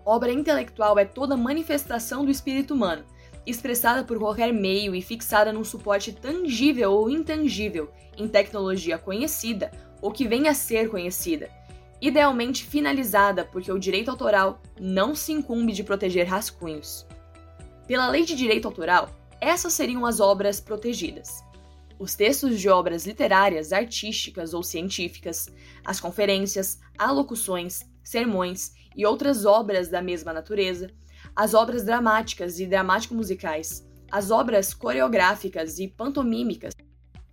Obra 0.06 0.32
intelectual 0.32 0.98
é 0.98 1.04
toda 1.04 1.36
manifestação 1.36 2.24
do 2.24 2.30
espírito 2.30 2.74
humano, 2.74 3.04
expressada 3.44 4.04
por 4.04 4.18
qualquer 4.18 4.52
meio 4.52 4.94
e 4.94 5.02
fixada 5.02 5.52
num 5.52 5.64
suporte 5.64 6.12
tangível 6.12 6.92
ou 6.92 7.10
intangível, 7.10 7.90
em 8.16 8.28
tecnologia 8.28 8.96
conhecida 8.96 9.72
ou 10.00 10.10
que 10.10 10.26
venha 10.26 10.50
a 10.50 10.54
ser 10.54 10.88
conhecida, 10.88 11.50
idealmente 12.00 12.64
finalizada, 12.64 13.44
porque 13.44 13.70
o 13.70 13.78
direito 13.78 14.10
autoral 14.10 14.60
não 14.80 15.14
se 15.14 15.32
incumbe 15.32 15.72
de 15.72 15.84
proteger 15.84 16.26
rascunhos. 16.26 17.06
Pela 17.86 18.08
lei 18.08 18.24
de 18.24 18.34
direito 18.34 18.66
autoral, 18.66 19.10
essas 19.40 19.72
seriam 19.72 20.06
as 20.06 20.20
obras 20.20 20.60
protegidas 20.60 21.42
os 22.00 22.14
textos 22.14 22.58
de 22.58 22.66
obras 22.66 23.04
literárias, 23.04 23.74
artísticas 23.74 24.54
ou 24.54 24.62
científicas, 24.62 25.50
as 25.84 26.00
conferências, 26.00 26.80
alocuções, 26.96 27.82
sermões 28.02 28.72
e 28.96 29.04
outras 29.04 29.44
obras 29.44 29.88
da 29.88 30.00
mesma 30.00 30.32
natureza, 30.32 30.90
as 31.36 31.52
obras 31.52 31.84
dramáticas 31.84 32.58
e 32.58 32.64
dramático-musicais, 32.66 33.86
as 34.10 34.30
obras 34.30 34.72
coreográficas 34.72 35.78
e 35.78 35.86
pantomímicas, 35.86 36.72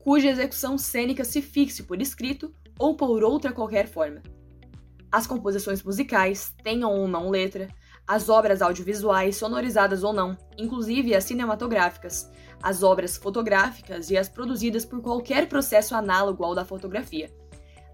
cuja 0.07 0.29
execução 0.29 0.77
cênica 0.77 1.25
se 1.25 1.41
fixe 1.41 1.83
por 1.83 2.01
escrito 2.01 2.55
ou 2.79 2.95
por 2.95 3.25
outra 3.25 3.51
qualquer 3.51 3.89
forma. 3.89 4.23
As 5.11 5.27
composições 5.27 5.83
musicais, 5.83 6.55
tenham 6.63 6.93
ou 6.93 7.09
não 7.09 7.29
letra, 7.29 7.67
as 8.07 8.29
obras 8.29 8.61
audiovisuais, 8.61 9.35
sonorizadas 9.35 10.05
ou 10.05 10.13
não, 10.13 10.37
inclusive 10.57 11.13
as 11.13 11.25
cinematográficas, 11.25 12.31
as 12.63 12.83
obras 12.83 13.17
fotográficas 13.17 14.09
e 14.09 14.15
as 14.15 14.29
produzidas 14.29 14.85
por 14.85 15.01
qualquer 15.01 15.49
processo 15.49 15.93
análogo 15.93 16.41
ao 16.41 16.55
da 16.55 16.63
fotografia, 16.63 17.29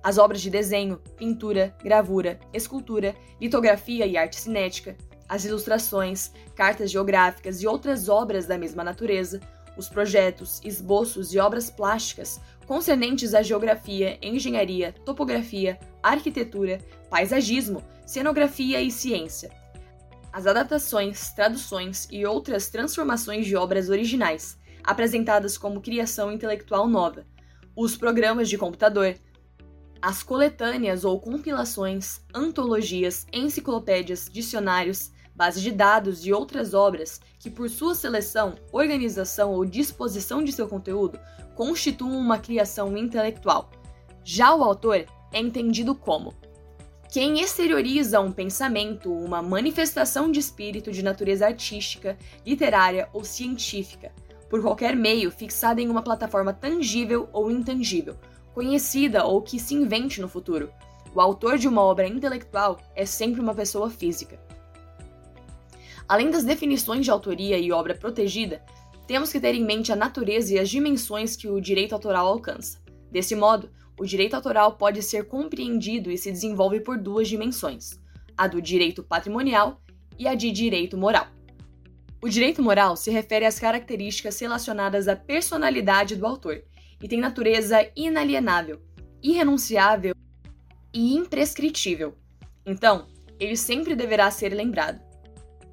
as 0.03 0.19
obras 0.19 0.39
de 0.39 0.51
desenho, 0.51 1.01
pintura, 1.17 1.75
gravura, 1.83 2.39
escultura, 2.53 3.15
litografia 3.41 4.05
e 4.05 4.17
arte 4.17 4.39
cinética, 4.39 4.95
as 5.27 5.45
ilustrações, 5.45 6.31
cartas 6.55 6.91
geográficas 6.91 7.63
e 7.63 7.65
outras 7.65 8.07
obras 8.07 8.45
da 8.45 8.55
mesma 8.55 8.83
natureza, 8.83 9.41
os 9.77 9.89
projetos, 9.89 10.61
esboços 10.63 11.33
e 11.33 11.39
obras 11.39 11.69
plásticas 11.69 12.39
concernentes 12.65 13.33
à 13.33 13.41
geografia, 13.41 14.17
engenharia, 14.21 14.93
topografia, 15.05 15.79
arquitetura, 16.01 16.79
paisagismo, 17.09 17.83
cenografia 18.05 18.81
e 18.81 18.89
ciência. 18.91 19.51
As 20.31 20.47
adaptações, 20.47 21.31
traduções 21.31 22.07
e 22.11 22.25
outras 22.25 22.69
transformações 22.69 23.45
de 23.45 23.55
obras 23.55 23.89
originais, 23.89 24.57
apresentadas 24.83 25.57
como 25.57 25.81
criação 25.81 26.31
intelectual 26.31 26.87
nova, 26.87 27.25
os 27.75 27.95
programas 27.95 28.49
de 28.49 28.57
computador, 28.57 29.15
as 30.01 30.21
coletâneas 30.21 31.05
ou 31.05 31.19
compilações, 31.19 32.19
antologias, 32.33 33.25
enciclopédias, 33.31 34.29
dicionários, 34.29 35.12
bases 35.35 35.61
de 35.61 35.71
dados 35.71 36.25
e 36.25 36.33
outras 36.33 36.73
obras 36.73 37.19
que, 37.39 37.49
por 37.49 37.69
sua 37.69 37.95
seleção, 37.95 38.55
organização 38.71 39.51
ou 39.51 39.65
disposição 39.65 40.43
de 40.43 40.51
seu 40.51 40.67
conteúdo, 40.67 41.19
constituam 41.55 42.17
uma 42.17 42.37
criação 42.37 42.95
intelectual. 42.97 43.69
Já 44.23 44.53
o 44.55 44.63
autor 44.63 45.05
é 45.31 45.39
entendido 45.39 45.93
como 45.95 46.33
quem 47.13 47.41
exterioriza 47.41 48.19
um 48.19 48.31
pensamento, 48.31 49.13
uma 49.13 49.39
manifestação 49.39 50.31
de 50.31 50.39
espírito 50.39 50.91
de 50.91 51.03
natureza 51.03 51.45
artística, 51.45 52.17
literária 52.43 53.07
ou 53.13 53.23
científica, 53.23 54.11
por 54.49 54.63
qualquer 54.63 54.95
meio 54.95 55.29
fixada 55.29 55.79
em 55.79 55.89
uma 55.89 56.01
plataforma 56.01 56.51
tangível 56.51 57.29
ou 57.31 57.51
intangível, 57.51 58.15
conhecida 58.51 59.25
ou 59.25 59.43
que 59.43 59.59
se 59.59 59.75
invente 59.75 60.19
no 60.19 60.27
futuro. 60.27 60.71
O 61.13 61.21
autor 61.21 61.59
de 61.59 61.67
uma 61.67 61.83
obra 61.83 62.07
intelectual 62.07 62.79
é 62.95 63.05
sempre 63.05 63.39
uma 63.39 63.53
pessoa 63.53 63.91
física. 63.91 64.39
Além 66.07 66.29
das 66.29 66.43
definições 66.43 67.05
de 67.05 67.11
autoria 67.11 67.57
e 67.57 67.71
obra 67.71 67.95
protegida, 67.95 68.63
temos 69.07 69.31
que 69.31 69.39
ter 69.39 69.55
em 69.55 69.63
mente 69.63 69.91
a 69.91 69.95
natureza 69.95 70.53
e 70.53 70.59
as 70.59 70.69
dimensões 70.69 71.35
que 71.35 71.47
o 71.47 71.59
direito 71.59 71.93
autoral 71.93 72.27
alcança. 72.27 72.81
Desse 73.11 73.35
modo, 73.35 73.69
o 73.99 74.05
direito 74.05 74.33
autoral 74.33 74.75
pode 74.77 75.01
ser 75.01 75.27
compreendido 75.27 76.09
e 76.11 76.17
se 76.17 76.31
desenvolve 76.31 76.79
por 76.79 76.97
duas 76.97 77.27
dimensões: 77.27 77.99
a 78.37 78.47
do 78.47 78.61
direito 78.61 79.03
patrimonial 79.03 79.81
e 80.17 80.27
a 80.27 80.35
de 80.35 80.51
direito 80.51 80.97
moral. 80.97 81.27
O 82.21 82.29
direito 82.29 82.61
moral 82.61 82.95
se 82.95 83.11
refere 83.11 83.45
às 83.45 83.59
características 83.59 84.39
relacionadas 84.39 85.07
à 85.07 85.15
personalidade 85.15 86.15
do 86.15 86.25
autor 86.25 86.63
e 87.01 87.07
tem 87.07 87.19
natureza 87.19 87.85
inalienável, 87.95 88.81
irrenunciável 89.21 90.15
e 90.93 91.15
imprescritível. 91.15 92.15
Então, 92.65 93.07
ele 93.37 93.57
sempre 93.57 93.93
deverá 93.93 94.31
ser 94.31 94.53
lembrado. 94.53 95.01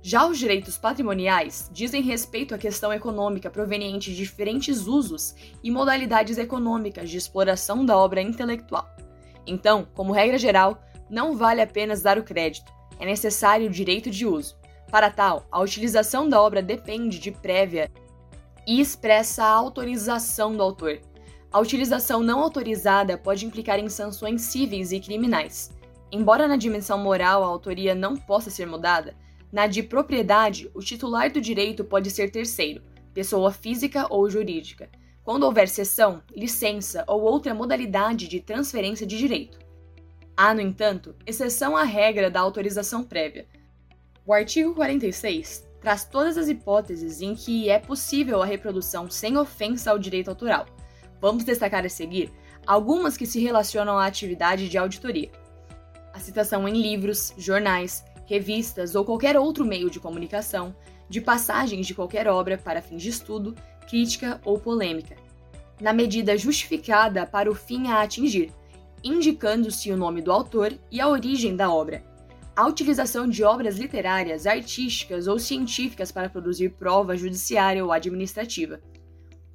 Já 0.02 0.26
os 0.26 0.38
direitos 0.38 0.78
patrimoniais 0.78 1.70
dizem 1.72 2.00
respeito 2.02 2.54
à 2.54 2.58
questão 2.58 2.92
econômica 2.92 3.50
proveniente 3.50 4.10
de 4.10 4.16
diferentes 4.16 4.86
usos 4.86 5.34
e 5.62 5.70
modalidades 5.70 6.38
econômicas 6.38 7.10
de 7.10 7.18
exploração 7.18 7.84
da 7.84 7.96
obra 7.96 8.22
intelectual. 8.22 8.88
Então, 9.46 9.86
como 9.94 10.12
regra 10.12 10.38
geral, 10.38 10.82
não 11.10 11.36
vale 11.36 11.60
apenas 11.60 12.00
dar 12.00 12.18
o 12.18 12.22
crédito, 12.22 12.72
é 12.98 13.04
necessário 13.04 13.66
o 13.66 13.70
direito 13.70 14.10
de 14.10 14.26
uso. 14.26 14.56
Para 14.90 15.10
tal, 15.10 15.46
a 15.50 15.60
utilização 15.60 16.28
da 16.28 16.40
obra 16.40 16.62
depende 16.62 17.18
de 17.18 17.30
prévia 17.30 17.90
e 18.66 18.80
expressa 18.80 19.44
autorização 19.44 20.56
do 20.56 20.62
autor. 20.62 21.00
A 21.52 21.60
utilização 21.60 22.22
não 22.22 22.40
autorizada 22.40 23.18
pode 23.18 23.44
implicar 23.44 23.78
em 23.78 23.88
sanções 23.88 24.42
cíveis 24.42 24.92
e 24.92 25.00
criminais. 25.00 25.70
Embora 26.12 26.48
na 26.48 26.56
dimensão 26.56 26.98
moral 26.98 27.42
a 27.42 27.46
autoria 27.46 27.94
não 27.94 28.16
possa 28.16 28.50
ser 28.50 28.66
mudada, 28.66 29.14
na 29.52 29.66
de 29.66 29.82
propriedade, 29.82 30.70
o 30.74 30.80
titular 30.80 31.30
do 31.32 31.40
direito 31.40 31.84
pode 31.84 32.10
ser 32.10 32.30
terceiro, 32.30 32.82
pessoa 33.12 33.52
física 33.52 34.06
ou 34.08 34.30
jurídica, 34.30 34.88
quando 35.24 35.44
houver 35.44 35.68
cessão, 35.68 36.22
licença 36.34 37.04
ou 37.06 37.22
outra 37.22 37.54
modalidade 37.54 38.28
de 38.28 38.40
transferência 38.40 39.06
de 39.06 39.18
direito. 39.18 39.58
Há, 40.36 40.54
no 40.54 40.60
entanto, 40.60 41.14
exceção 41.26 41.76
à 41.76 41.82
regra 41.82 42.30
da 42.30 42.40
autorização 42.40 43.02
prévia. 43.02 43.46
O 44.24 44.32
artigo 44.32 44.74
46 44.74 45.68
traz 45.80 46.04
todas 46.04 46.38
as 46.38 46.48
hipóteses 46.48 47.20
em 47.20 47.34
que 47.34 47.68
é 47.68 47.78
possível 47.78 48.42
a 48.42 48.46
reprodução 48.46 49.10
sem 49.10 49.36
ofensa 49.36 49.90
ao 49.90 49.98
direito 49.98 50.28
autoral. 50.28 50.66
Vamos 51.20 51.44
destacar 51.44 51.84
a 51.84 51.88
seguir 51.88 52.32
algumas 52.66 53.16
que 53.16 53.26
se 53.26 53.40
relacionam 53.40 53.98
à 53.98 54.06
atividade 54.06 54.68
de 54.68 54.78
auditoria. 54.78 55.30
A 56.12 56.18
citação 56.18 56.68
em 56.68 56.80
livros, 56.80 57.32
jornais, 57.36 58.04
revistas 58.30 58.94
ou 58.94 59.04
qualquer 59.04 59.36
outro 59.36 59.64
meio 59.64 59.90
de 59.90 59.98
comunicação, 59.98 60.72
de 61.08 61.20
passagens 61.20 61.84
de 61.84 61.94
qualquer 61.94 62.28
obra 62.28 62.56
para 62.56 62.80
fins 62.80 63.02
de 63.02 63.08
estudo, 63.08 63.56
crítica 63.88 64.40
ou 64.44 64.56
polêmica, 64.56 65.16
na 65.80 65.92
medida 65.92 66.38
justificada 66.38 67.26
para 67.26 67.50
o 67.50 67.56
fim 67.56 67.88
a 67.88 68.02
atingir, 68.02 68.52
indicando-se 69.02 69.90
o 69.90 69.96
nome 69.96 70.22
do 70.22 70.30
autor 70.30 70.72
e 70.92 71.00
a 71.00 71.08
origem 71.08 71.56
da 71.56 71.72
obra. 71.72 72.04
A 72.54 72.68
utilização 72.68 73.28
de 73.28 73.42
obras 73.42 73.78
literárias, 73.78 74.46
artísticas 74.46 75.26
ou 75.26 75.36
científicas 75.36 76.12
para 76.12 76.30
produzir 76.30 76.70
prova 76.70 77.16
judiciária 77.16 77.84
ou 77.84 77.90
administrativa. 77.90 78.80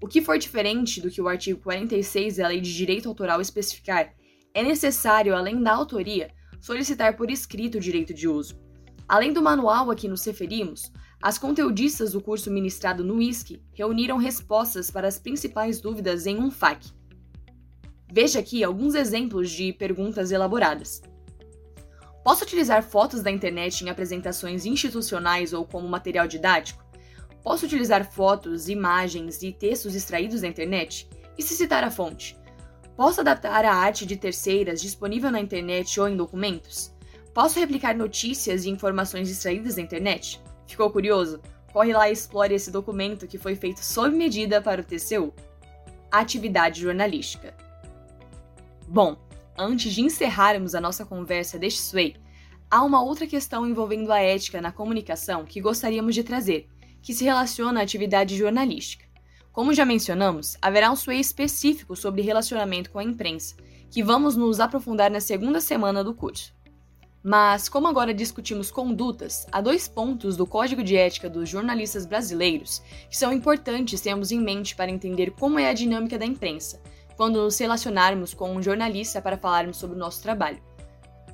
O 0.02 0.08
que 0.08 0.22
for 0.22 0.38
diferente 0.38 1.00
do 1.00 1.10
que 1.10 1.22
o 1.22 1.30
artigo 1.30 1.62
46 1.62 2.38
da 2.38 2.50
Lei 2.50 2.60
de 2.60 2.76
Direito 2.76 3.08
Autoral 3.08 3.40
especificar, 3.40 4.14
é 4.54 4.62
necessário, 4.62 5.34
além 5.34 5.62
da 5.64 5.74
autoria, 5.74 6.30
solicitar 6.60 7.16
por 7.16 7.30
escrito 7.32 7.78
o 7.78 7.80
direito 7.80 8.14
de 8.14 8.28
uso. 8.28 8.65
Além 9.08 9.32
do 9.32 9.42
manual 9.42 9.92
a 9.92 9.96
que 9.96 10.08
nos 10.08 10.26
referimos, 10.26 10.92
as 11.22 11.38
conteudistas 11.38 12.12
do 12.14 12.22
curso 12.22 12.50
ministrado 12.52 13.04
no 13.04 13.22
ISC 13.22 13.62
reuniram 13.74 14.18
respostas 14.18 14.90
para 14.90 15.08
as 15.08 15.20
principais 15.20 15.80
dúvidas 15.80 16.26
em 16.26 16.40
um 16.40 16.50
FAQ. 16.50 16.88
Veja 18.12 18.40
aqui 18.40 18.64
alguns 18.64 18.96
exemplos 18.96 19.52
de 19.52 19.74
perguntas 19.74 20.32
elaboradas. 20.32 21.02
Posso 22.24 22.44
utilizar 22.44 22.82
fotos 22.82 23.22
da 23.22 23.30
internet 23.30 23.82
em 23.82 23.90
apresentações 23.90 24.66
institucionais 24.66 25.54
ou 25.54 25.66
como 25.66 25.88
material 25.88 26.28
didático? 26.28 26.84
Posso 27.44 27.66
utilizar 27.68 28.12
fotos, 28.12 28.68
imagens 28.68 29.44
e 29.44 29.52
textos 29.52 29.94
extraídos 29.94 30.42
da 30.42 30.48
internet? 30.48 31.08
E 31.38 31.44
se 31.44 31.54
citar 31.56 31.84
a 31.84 31.92
fonte? 31.92 32.36
Posso 32.96 33.22
adaptar 33.22 33.66
a 33.66 33.76
arte 33.76 34.06
de 34.06 34.16
terceiras 34.16 34.82
disponível 34.82 35.30
na 35.30 35.40
internet 35.40 36.00
ou 36.00 36.08
em 36.08 36.18
documentos? 36.18 36.95
Posso 37.36 37.60
replicar 37.60 37.94
notícias 37.94 38.64
e 38.64 38.70
informações 38.70 39.30
extraídas 39.30 39.76
da 39.76 39.82
internet? 39.82 40.42
Ficou 40.66 40.90
curioso? 40.90 41.42
Corre 41.74 41.92
lá 41.92 42.10
e 42.10 42.14
explore 42.14 42.56
esse 42.56 42.72
documento 42.72 43.28
que 43.28 43.38
foi 43.38 43.58
feito 43.58 43.84
sob 43.84 44.16
medida 44.16 44.62
para 44.62 44.80
o 44.80 44.84
TCU. 44.86 45.34
Atividade 46.10 46.80
jornalística. 46.80 47.54
Bom, 48.88 49.18
antes 49.58 49.94
de 49.94 50.00
encerrarmos 50.00 50.74
a 50.74 50.80
nossa 50.80 51.06
conversa 51.06 51.60
deste 51.60 51.82
Sway, 51.82 52.16
há 52.72 52.82
uma 52.82 53.04
outra 53.04 53.28
questão 53.28 53.68
envolvendo 53.68 54.14
a 54.14 54.20
ética 54.22 54.62
na 54.62 54.72
comunicação 54.72 55.44
que 55.44 55.60
gostaríamos 55.60 56.16
de 56.16 56.24
trazer, 56.24 56.70
que 57.02 57.14
se 57.14 57.26
relaciona 57.26 57.82
à 57.82 57.84
atividade 57.84 58.38
jornalística. 58.38 59.04
Como 59.52 59.74
já 59.74 59.84
mencionamos, 59.84 60.56
haverá 60.62 60.90
um 60.90 60.96
Sway 60.96 61.20
específico 61.20 61.98
sobre 61.98 62.22
relacionamento 62.22 62.92
com 62.92 63.00
a 63.00 63.04
imprensa, 63.04 63.58
que 63.92 64.02
vamos 64.02 64.38
nos 64.38 64.62
aprofundar 64.62 65.12
na 65.12 65.20
segunda 65.20 65.60
semana 65.60 66.02
do 66.02 66.14
curso. 66.14 66.56
Mas, 67.28 67.68
como 67.68 67.88
agora 67.88 68.14
discutimos 68.14 68.70
condutas, 68.70 69.48
há 69.52 69.60
dois 69.60 69.88
pontos 69.88 70.38
do 70.38 70.46
Código 70.46 70.84
de 70.84 70.96
Ética 70.96 71.28
dos 71.28 71.50
Jornalistas 71.50 72.06
Brasileiros 72.06 72.84
que 73.10 73.18
são 73.18 73.34
importantes 73.34 74.00
termos 74.00 74.32
em 74.32 74.40
mente 74.40 74.76
para 74.76 74.92
entender 74.92 75.32
como 75.32 75.58
é 75.58 75.68
a 75.68 75.74
dinâmica 75.74 76.20
da 76.20 76.26
imprensa, 76.26 76.80
quando 77.18 77.42
nos 77.42 77.58
relacionarmos 77.58 78.36
com 78.36 78.54
um 78.54 78.62
jornalista 78.62 79.24
para 79.24 79.40
falarmos 79.40 79.78
sobre 79.78 79.96
o 79.96 80.00
nosso 80.00 80.22
trabalho. 80.22 80.62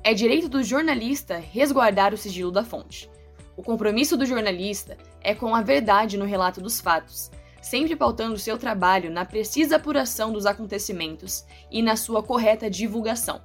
É 0.02 0.14
direito 0.14 0.48
do 0.48 0.64
jornalista 0.64 1.36
resguardar 1.36 2.14
o 2.14 2.16
sigilo 2.16 2.50
da 2.50 2.64
fonte. 2.64 3.10
O 3.54 3.62
compromisso 3.62 4.16
do 4.16 4.24
jornalista 4.24 4.96
é 5.20 5.34
com 5.34 5.54
a 5.54 5.60
verdade 5.60 6.16
no 6.16 6.24
relato 6.24 6.58
dos 6.58 6.80
fatos, 6.80 7.30
sempre 7.60 7.94
pautando 7.94 8.38
seu 8.38 8.56
trabalho 8.56 9.10
na 9.10 9.26
precisa 9.26 9.76
apuração 9.76 10.32
dos 10.32 10.46
acontecimentos 10.46 11.44
e 11.70 11.82
na 11.82 11.96
sua 11.96 12.22
correta 12.22 12.70
divulgação, 12.70 13.42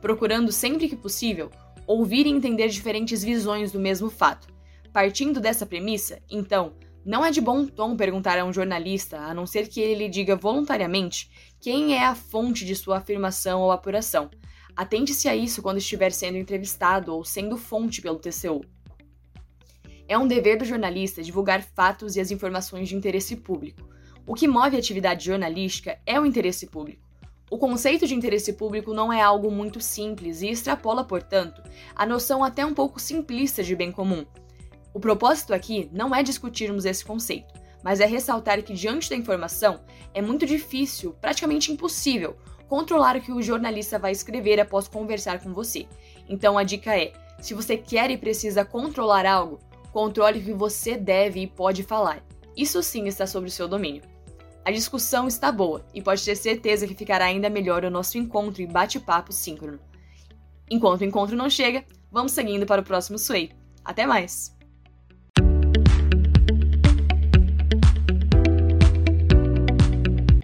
procurando 0.00 0.50
sempre 0.50 0.88
que 0.88 0.96
possível 0.96 1.50
ouvir 1.90 2.24
e 2.24 2.30
entender 2.30 2.68
diferentes 2.68 3.24
visões 3.24 3.72
do 3.72 3.80
mesmo 3.80 4.08
fato. 4.08 4.46
Partindo 4.92 5.40
dessa 5.40 5.66
premissa, 5.66 6.22
então, 6.30 6.74
não 7.04 7.24
é 7.24 7.32
de 7.32 7.40
bom 7.40 7.66
tom 7.66 7.96
perguntar 7.96 8.38
a 8.38 8.44
um 8.44 8.52
jornalista, 8.52 9.18
a 9.18 9.34
não 9.34 9.44
ser 9.44 9.66
que 9.66 9.80
ele 9.80 10.04
lhe 10.04 10.08
diga 10.08 10.36
voluntariamente, 10.36 11.28
quem 11.60 11.96
é 11.96 12.04
a 12.04 12.14
fonte 12.14 12.64
de 12.64 12.76
sua 12.76 12.98
afirmação 12.98 13.60
ou 13.60 13.72
apuração. 13.72 14.30
Atente-se 14.76 15.28
a 15.28 15.34
isso 15.34 15.62
quando 15.62 15.78
estiver 15.78 16.12
sendo 16.12 16.38
entrevistado 16.38 17.12
ou 17.12 17.24
sendo 17.24 17.56
fonte 17.56 18.00
pelo 18.00 18.20
TCU. 18.20 18.60
É 20.06 20.16
um 20.16 20.28
dever 20.28 20.58
do 20.58 20.64
jornalista 20.64 21.24
divulgar 21.24 21.60
fatos 21.60 22.14
e 22.14 22.20
as 22.20 22.30
informações 22.30 22.88
de 22.88 22.94
interesse 22.94 23.34
público. 23.34 23.88
O 24.24 24.34
que 24.34 24.46
move 24.46 24.76
a 24.76 24.78
atividade 24.78 25.24
jornalística 25.24 25.98
é 26.06 26.20
o 26.20 26.26
interesse 26.26 26.68
público. 26.68 27.09
O 27.50 27.58
conceito 27.58 28.06
de 28.06 28.14
interesse 28.14 28.52
público 28.52 28.94
não 28.94 29.12
é 29.12 29.20
algo 29.20 29.50
muito 29.50 29.80
simples 29.80 30.40
e 30.40 30.48
extrapola, 30.48 31.02
portanto, 31.02 31.60
a 31.96 32.06
noção 32.06 32.44
até 32.44 32.64
um 32.64 32.72
pouco 32.72 33.00
simplista 33.00 33.60
de 33.60 33.74
bem 33.74 33.90
comum. 33.90 34.24
O 34.94 35.00
propósito 35.00 35.52
aqui 35.52 35.90
não 35.92 36.14
é 36.14 36.22
discutirmos 36.22 36.84
esse 36.84 37.04
conceito, 37.04 37.52
mas 37.82 37.98
é 37.98 38.06
ressaltar 38.06 38.62
que, 38.62 38.72
diante 38.72 39.10
da 39.10 39.16
informação, 39.16 39.80
é 40.14 40.22
muito 40.22 40.46
difícil, 40.46 41.12
praticamente 41.20 41.72
impossível, 41.72 42.36
controlar 42.68 43.16
o 43.16 43.20
que 43.20 43.32
o 43.32 43.42
jornalista 43.42 43.98
vai 43.98 44.12
escrever 44.12 44.60
após 44.60 44.86
conversar 44.86 45.42
com 45.42 45.52
você. 45.52 45.88
Então 46.28 46.56
a 46.56 46.62
dica 46.62 46.96
é: 46.96 47.12
se 47.40 47.52
você 47.52 47.76
quer 47.76 48.12
e 48.12 48.16
precisa 48.16 48.64
controlar 48.64 49.26
algo, 49.26 49.58
controle 49.92 50.38
o 50.38 50.44
que 50.44 50.52
você 50.52 50.96
deve 50.96 51.40
e 51.40 51.46
pode 51.48 51.82
falar. 51.82 52.24
Isso 52.56 52.80
sim 52.80 53.08
está 53.08 53.26
sob 53.26 53.48
o 53.48 53.50
seu 53.50 53.66
domínio. 53.66 54.09
A 54.64 54.70
discussão 54.70 55.26
está 55.26 55.50
boa 55.50 55.84
e 55.94 56.02
pode 56.02 56.24
ter 56.24 56.36
certeza 56.36 56.86
que 56.86 56.94
ficará 56.94 57.24
ainda 57.24 57.48
melhor 57.48 57.84
o 57.84 57.90
nosso 57.90 58.18
encontro 58.18 58.60
e 58.60 58.66
bate-papo 58.66 59.32
síncrono. 59.32 59.80
Enquanto 60.70 61.00
o 61.00 61.04
encontro 61.04 61.36
não 61.36 61.48
chega, 61.48 61.84
vamos 62.12 62.32
seguindo 62.32 62.66
para 62.66 62.82
o 62.82 62.84
próximo 62.84 63.18
Sway. 63.18 63.52
Até 63.84 64.06
mais! 64.06 64.59